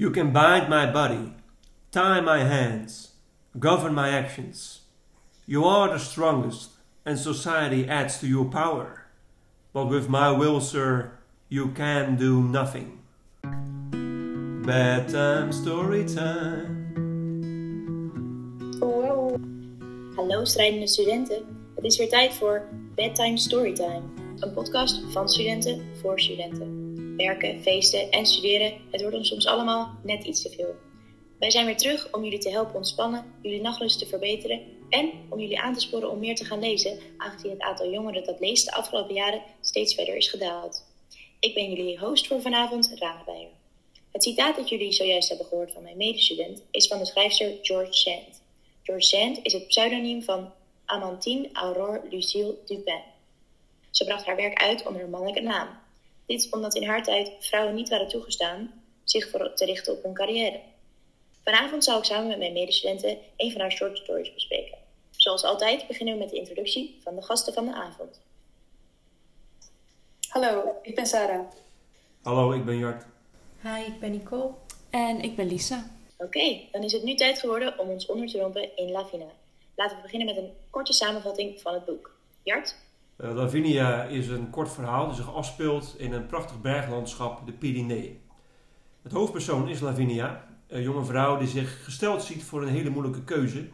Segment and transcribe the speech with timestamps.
[0.00, 1.34] You can bind my body,
[1.90, 3.14] tie my hands,
[3.58, 4.82] govern my actions.
[5.44, 6.70] You are the strongest,
[7.04, 9.06] and society adds to your power.
[9.72, 13.00] But with my will, sir, you can do nothing.
[14.64, 16.94] Bedtime story time.
[18.80, 19.36] Oh,
[20.14, 21.42] Hallo strijdende studenten.
[21.74, 22.62] Het is weer tijd voor
[22.94, 24.02] Bedtime Storytime.
[24.38, 26.77] Een podcast van studenten voor studenten.
[27.18, 30.74] Werken, feesten en studeren, het wordt ons soms allemaal net iets te veel.
[31.38, 35.40] Wij zijn weer terug om jullie te helpen ontspannen, jullie nachtrust te verbeteren en om
[35.40, 38.64] jullie aan te sporen om meer te gaan lezen, aangezien het aantal jongeren dat leest
[38.64, 40.84] de afgelopen jaren steeds verder is gedaald.
[41.40, 43.22] Ik ben jullie host voor vanavond, Rana.
[44.12, 47.92] Het citaat dat jullie zojuist hebben gehoord van mijn medestudent is van de schrijfster George
[47.92, 48.42] Sand.
[48.82, 50.52] George Sand is het pseudoniem van
[50.84, 53.02] Amantine Aurore Lucille Dupin.
[53.90, 55.68] Ze bracht haar werk uit onder een mannelijke naam.
[56.28, 60.14] Dit omdat in haar tijd vrouwen niet waren toegestaan zich voor te richten op hun
[60.14, 60.60] carrière.
[61.44, 64.78] Vanavond zal ik samen met mijn medestudenten een van haar short stories bespreken.
[65.10, 68.20] Zoals altijd beginnen we met de introductie van de gasten van de avond.
[70.28, 71.46] Hallo, ik ben Sarah.
[72.22, 73.04] Hallo, ik ben Jart.
[73.62, 74.50] Hi, ik ben Nicole.
[74.90, 75.90] En ik ben Lisa.
[76.16, 79.30] Oké, dan is het nu tijd geworden om ons onder te rompen in Lavina.
[79.74, 82.16] Laten we beginnen met een korte samenvatting van het boek.
[82.42, 82.74] Jart?
[83.20, 88.20] Uh, Lavinia is een kort verhaal dat zich afspeelt in een prachtig berglandschap, de Pyreneeën.
[89.02, 93.24] Het hoofdpersoon is Lavinia, een jonge vrouw die zich gesteld ziet voor een hele moeilijke
[93.24, 93.68] keuze,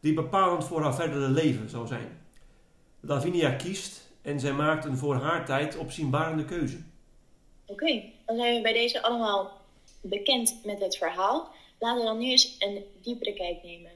[0.00, 2.20] die bepalend voor haar verdere leven zal zijn.
[3.00, 6.76] Lavinia kiest en zij maakt een voor haar tijd opzienbarende keuze.
[7.66, 9.60] Oké, dan zijn we bij deze allemaal
[10.00, 11.50] bekend met het verhaal.
[11.78, 13.90] Laten we dan nu eens een diepere kijk nemen.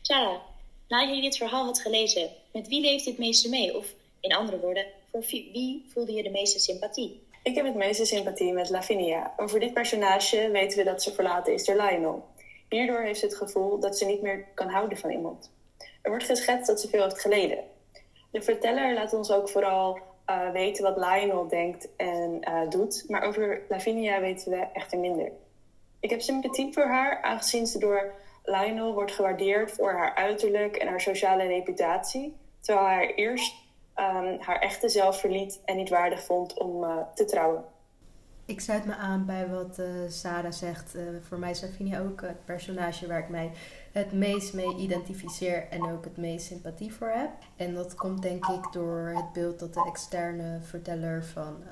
[0.00, 0.40] Sarah,
[0.88, 3.76] nadat je dit verhaal had gelezen, met wie leeft dit meeste mee?
[3.76, 7.22] Of in andere woorden, voor wie voelde je de meeste sympathie?
[7.42, 9.32] Ik heb het meeste sympathie met Lavinia.
[9.36, 12.24] Over dit personage weten we dat ze verlaten is door Lionel.
[12.68, 15.50] Hierdoor heeft ze het gevoel dat ze niet meer kan houden van iemand.
[16.02, 17.58] Er wordt geschetst dat ze veel heeft geleden.
[18.30, 19.98] De verteller laat ons ook vooral
[20.30, 25.32] uh, weten wat Lionel denkt en uh, doet, maar over Lavinia weten we echter minder.
[26.00, 30.88] Ik heb sympathie voor haar, aangezien ze door Lionel wordt gewaardeerd voor haar uiterlijk en
[30.88, 33.54] haar sociale reputatie, terwijl hij eerst
[33.96, 37.64] um, haar echte zelf verliet en niet waardig vond om uh, te trouwen.
[38.44, 40.96] Ik sluit me aan bij wat uh, Sarah zegt.
[40.96, 43.50] Uh, voor mij is Lavinia ook het personage waar ik mij
[43.92, 47.30] het meest mee identificeer en ook het meest sympathie voor heb.
[47.56, 51.62] En dat komt denk ik door het beeld dat de externe verteller van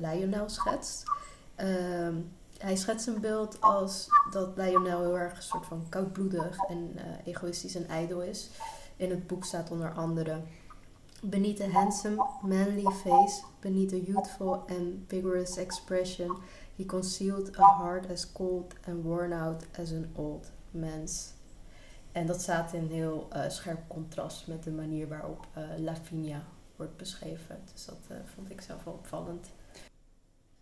[0.00, 1.02] Lionel schetst.
[1.54, 2.14] Ehm,
[2.58, 7.74] hij schetst een beeld als dat Lionel heel erg een soort van koudbloedig en egoïstisch
[7.74, 8.50] en ijdel is.
[8.96, 10.40] In het boek staat onder andere
[11.24, 16.28] Beneath a handsome, manly face, beneath a youthful and vigorous expression,
[16.76, 21.34] he concealed a heart as cold and worn out as an old man's.
[22.12, 26.44] En dat staat in heel uh, scherp contrast met de manier waarop uh, Lavinia
[26.76, 27.62] wordt beschreven.
[27.72, 29.50] Dus dat uh, vond ik zelf wel opvallend.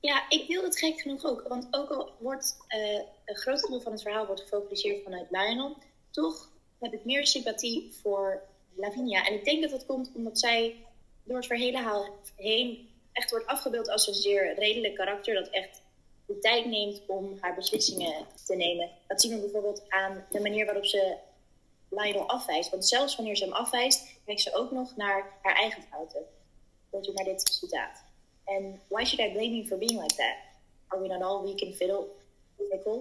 [0.00, 1.48] Ja, ik deel het gek genoeg ook.
[1.48, 2.56] Want ook al wordt
[3.24, 5.76] een groot deel van het verhaal wordt gefocaliseerd vanuit Lionel,
[6.10, 8.42] toch heb ik meer sympathie voor
[8.74, 9.26] Lavinia.
[9.26, 10.76] En ik denk dat dat komt omdat zij
[11.24, 15.34] door het verhaal heen echt wordt afgebeeld als een zeer redelijk karakter.
[15.34, 15.82] Dat echt
[16.26, 18.90] de tijd neemt om haar beslissingen te nemen.
[19.06, 21.16] Dat zien we bijvoorbeeld aan de manier waarop ze
[21.88, 22.70] Lionel afwijst.
[22.70, 26.24] Want zelfs wanneer ze hem afwijst, kijkt ze ook nog naar haar eigen fouten.
[26.90, 28.04] Hoort u maar dit citaat.
[28.44, 30.36] En why should I blame you for being like that?
[30.86, 32.06] Are we not all weak and fiddle?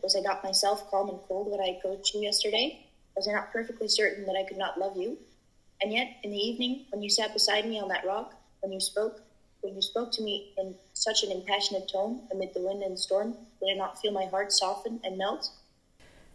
[0.00, 2.86] Was I not myself calm and cold when I approached you yesterday?
[3.14, 5.18] Was I not perfectly certain that I could not love you?
[5.82, 8.80] And yet, in the evening, when you sat beside me on that rock, when you
[8.80, 9.22] spoke,
[9.60, 13.34] when you spoke to me in such an impassionate tone amid the wind and storm,
[13.60, 15.58] did I not feel my heart soften and melt?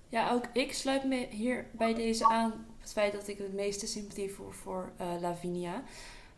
[0.09, 3.87] Ja, ook ik sluit me hier bij deze aan het feit dat ik het meeste
[3.87, 5.83] sympathie voel voor uh, Lavinia.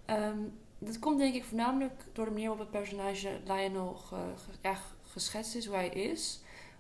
[0.10, 4.16] Um, dat komt denk ik voornamelijk door de manier waarop het personage Lionel ge,
[4.62, 6.40] ge, geschetst is, hoe hij is.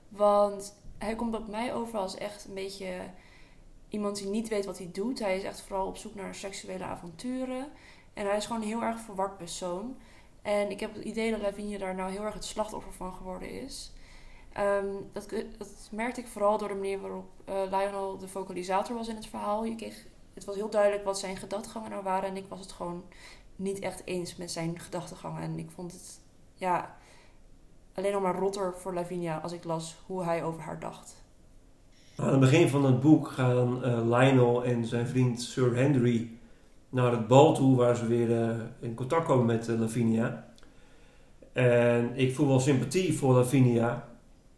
[0.10, 3.10] Want hij komt op mij over als echt een beetje
[3.90, 5.20] iemand die niet weet wat hij doet.
[5.20, 7.68] Hij is echt vooral op zoek naar seksuele avonturen.
[8.14, 9.98] En hij is gewoon een heel erg verward persoon.
[10.42, 13.50] En ik heb het idee dat Lavinia daar nou heel erg het slachtoffer van geworden
[13.50, 13.92] is.
[14.58, 19.08] Um, dat, dat, merkte ik vooral door de manier waarop uh, Lionel de vocalisator was
[19.08, 19.66] in het verhaal.
[19.66, 22.30] Je kreeg, het was heel duidelijk wat zijn gedachtegangen nou waren.
[22.30, 23.04] En ik was het gewoon
[23.56, 25.42] niet echt eens met zijn gedachtegangen.
[25.42, 26.20] En ik vond het
[26.54, 26.98] ja,
[27.94, 31.26] alleen nog maar rotter voor Lavinia als ik las hoe hij over haar dacht.
[32.18, 36.30] Aan het begin van het boek gaan uh, Lionel en zijn vriend Sir Henry
[36.90, 38.50] naar het bal toe, waar ze weer uh,
[38.80, 40.48] in contact komen met uh, Lavinia.
[41.54, 44.08] En ik voel wel sympathie voor Lavinia,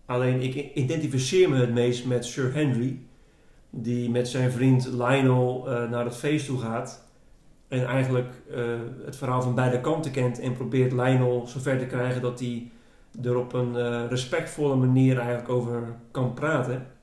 [0.06, 3.00] Alleen ik identificeer me het meest met Sir Henry,
[3.70, 7.08] die met zijn vriend Lionel naar het feest toe gaat.
[7.68, 8.34] En eigenlijk
[9.06, 12.72] het verhaal van beide kanten kent en probeert Lionel zover te krijgen dat hij
[13.24, 16.98] er op een respectvolle manier eigenlijk over kan praten.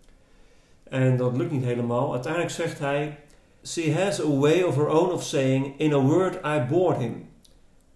[0.88, 2.12] En dat lukt niet helemaal.
[2.12, 3.18] Uiteindelijk zegt hij:
[3.64, 7.28] She has a way of her own of saying, in a word I bored him.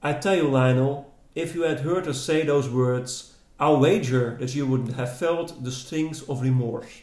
[0.05, 4.53] I tell you, Lionel, if you had heard us say those words, I'll wager that
[4.53, 7.03] you would have felt the stings of remorse.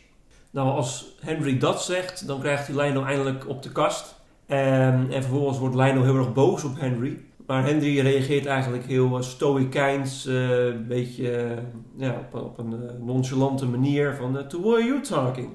[0.51, 4.15] Nou, als Henry dat zegt, dan krijgt hij Lionel eindelijk op de kast.
[4.45, 7.19] En, en vervolgens wordt Lionel heel erg boos op Henry.
[7.45, 11.51] Maar Henry reageert eigenlijk heel stoïcijns, uh, een beetje uh,
[11.95, 15.49] ja, op, een nonchalante manier van To who are you talking?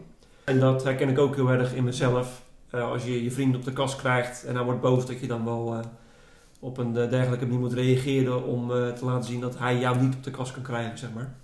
[0.44, 2.43] En dat herken ik ook heel erg in mezelf.
[2.71, 5.44] als je je vriend op de kast krijgt en hij wordt boos, dat je dan
[5.44, 5.81] wel
[6.61, 10.25] op een dergelijke manier moet reageren om te laten zien dat hij jou niet op
[10.25, 11.35] de kast kan krijgen, zeg maar.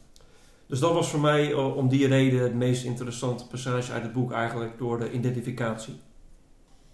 [0.67, 4.33] Dus dat was voor mij om die reden het meest interessante passage uit het boek
[4.33, 6.01] eigenlijk door de identificatie.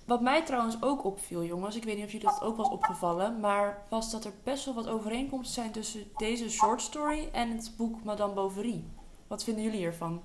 [0.05, 3.41] Wat mij trouwens ook opviel, jongens, ik weet niet of jullie dat ook was opgevallen,
[3.41, 7.73] maar was dat er best wel wat overeenkomsten zijn tussen deze short story en het
[7.77, 8.85] boek Madame Bovary.
[9.27, 10.23] Wat vinden jullie hiervan?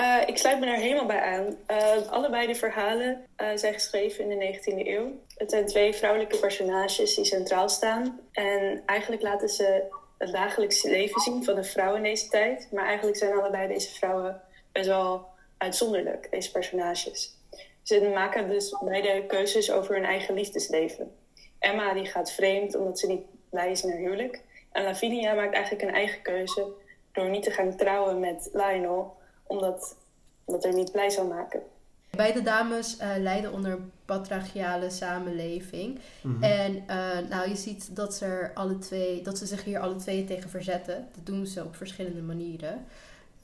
[0.00, 1.56] Uh, ik sluit me daar helemaal bij aan.
[1.70, 5.20] Uh, allebei de verhalen uh, zijn geschreven in de 19e eeuw.
[5.36, 8.20] Het zijn twee vrouwelijke personages die centraal staan.
[8.32, 9.82] En eigenlijk laten ze
[10.18, 12.68] het dagelijkse leven zien van een vrouw in deze tijd.
[12.72, 14.40] Maar eigenlijk zijn allebei deze vrouwen
[14.72, 15.26] best wel
[15.58, 17.34] uitzonderlijk, deze personages.
[17.82, 21.16] Ze maken dus beide keuzes over hun eigen liefdesleven.
[21.58, 24.40] Emma die gaat vreemd omdat ze niet blij is haar huwelijk.
[24.72, 26.66] En Lavinia maakt eigenlijk een eigen keuze
[27.12, 29.16] door niet te gaan trouwen met Lionel,
[29.46, 29.96] omdat
[30.44, 31.62] dat er niet blij zou maken.
[32.10, 35.98] Beide dames uh, lijden onder een patriarchale samenleving.
[36.20, 36.42] Mhm.
[36.42, 39.96] En uh, nou, je ziet dat ze, er alle twee, dat ze zich hier alle
[39.96, 41.08] twee tegen verzetten.
[41.14, 42.84] Dat doen ze op verschillende manieren.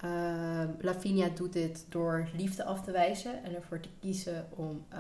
[0.05, 4.99] Uh, Lavinia doet dit door liefde af te wijzen en ervoor te kiezen om, uh,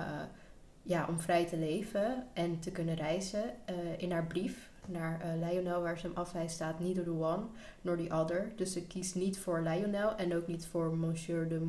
[0.82, 3.44] ja, om vrij te leven en te kunnen reizen.
[3.70, 7.42] Uh, in haar brief naar Lionel, waar ze hem afwijst, staat neither the one
[7.80, 8.52] nor the other.
[8.56, 11.60] Dus ze kiest niet voor Lionel en ook niet voor Monsieur de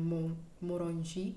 [0.58, 1.34] Morangy.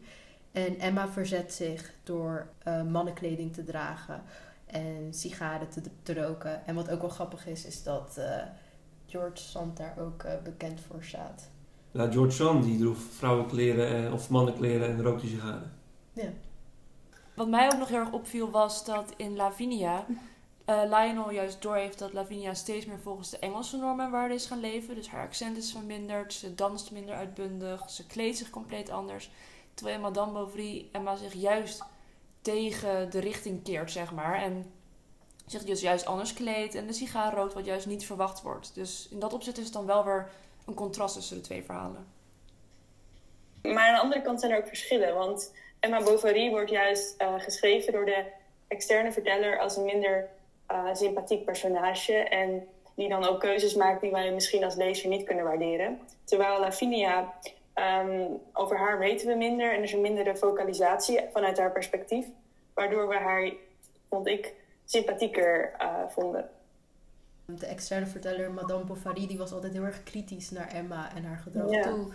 [0.51, 2.47] En Emma verzet zich door
[2.91, 4.21] mannenkleding te dragen
[4.65, 6.65] en sigaren te, te, roken.
[6.65, 8.19] En wat ook wel grappig is, is dat
[9.05, 11.49] George Sand daar ook bekend voor staat.
[11.97, 15.71] Ja, George Sand die droeg vrouwenkleren eh, of mannenkleren en rookte sigaren.
[16.13, 16.29] Ja.
[17.35, 20.05] Wat mij ook nog heel erg opviel was dat in Lavinia
[20.69, 24.45] uh, Lionel juist doorheeft dat Lavinia steeds meer volgens de Engelse normen en waarden is
[24.45, 24.95] gaan leven.
[24.95, 29.31] Dus haar accent is verminderd, ze danst minder uitbundig, ze kleedt zich compleet anders.
[29.73, 31.83] Terwijl Madame Bovary Emma zich juist
[32.41, 34.41] tegen de richting keert, zeg maar.
[34.41, 34.71] En
[35.45, 38.75] zich dus juist anders kleedt en de sigaar rookt, wat juist niet verwacht wordt.
[38.75, 40.29] Dus in dat opzicht is het dan wel weer
[40.65, 42.07] een contrast tussen de twee verhalen.
[43.61, 45.15] Maar aan de andere kant zijn er ook verschillen.
[45.15, 48.25] Want Emma Bovary wordt juist uh, geschreven door de
[48.67, 50.29] externe verteller als een minder
[50.71, 52.13] uh, sympathiek personage.
[52.13, 55.99] En die dan ook keuzes maakt die wij misschien als lezer niet kunnen waarderen.
[56.23, 57.33] Terwijl Lavinia,
[57.75, 62.25] um, over haar weten we minder en er is een mindere focalisatie vanuit haar perspectief.
[62.73, 63.51] Waardoor we haar,
[64.09, 64.53] vond ik,
[64.85, 66.49] sympathieker uh, vonden.
[67.45, 71.37] De externe verteller Madame Bovary die was altijd heel erg kritisch naar Emma en haar
[71.37, 72.07] gedrag toe.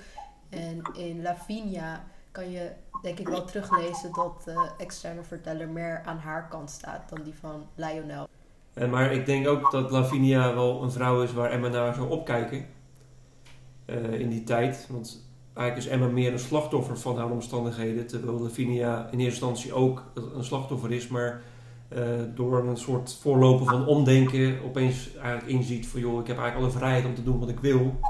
[0.51, 2.71] En in Lavinia kan je
[3.03, 7.35] denk ik wel teruglezen dat de externe verteller meer aan haar kant staat dan die
[7.35, 8.29] van Lionel.
[8.75, 12.11] En maar ik denk ook dat Lavinia wel een vrouw is waar Emma naar zou
[12.11, 12.67] opkijken.
[13.87, 14.87] Uh, in die tijd.
[14.91, 18.07] Want eigenlijk is Emma meer een slachtoffer van haar omstandigheden.
[18.07, 21.09] Terwijl Lavinia in eerste instantie ook een slachtoffer is.
[21.09, 21.43] Maar
[21.97, 22.01] uh,
[22.35, 26.79] door een soort voorlopen van omdenken opeens eigenlijk inziet van joh, ik heb eigenlijk alle
[26.79, 28.01] vrijheid om te doen wat ik wil.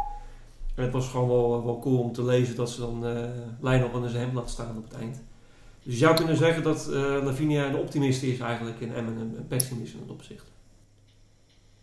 [0.74, 3.24] En het was gewoon wel, wel cool om te lezen dat ze dan uh,
[3.60, 5.22] Lionel onder zijn hem laat staan op het eind.
[5.82, 9.46] Dus je zou kunnen zeggen dat uh, Lavinia een optimist is eigenlijk en Emmen een,
[9.48, 10.50] pessimist in dat opzicht.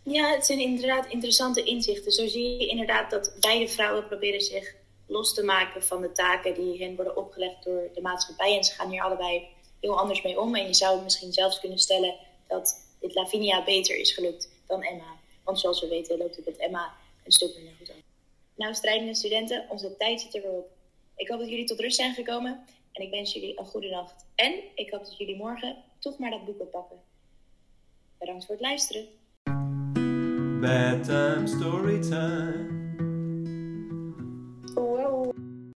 [0.03, 2.12] Ja, het zijn inderdaad interessante inzichten.
[2.12, 4.75] Zo zie je inderdaad dat beide vrouwen proberen zich
[5.08, 8.58] los te maken van de taken die hen worden opgelegd door de maatschappij.
[8.58, 9.48] En ze gaan hier allebei
[9.79, 10.56] heel anders mee om.
[10.56, 12.15] En je zou misschien zelfs kunnen stellen
[12.48, 15.18] dat dit Lavinia beter is gelukt dan Emma.
[15.44, 16.94] Want zoals we weten loopt het met Emma
[17.25, 18.01] een stuk minder goed aan.
[18.56, 20.70] Nou, strijdende studenten, onze tijd zit er weer op.
[21.15, 22.65] Ik hoop dat jullie tot rust zijn gekomen
[23.00, 24.25] en ik wens jullie een goede nacht.
[24.36, 26.98] En ik hoop dat jullie morgen toch maar dat boek oppakken.
[28.18, 29.08] Bedankt voor het luisteren.
[30.62, 32.79] Bedtime.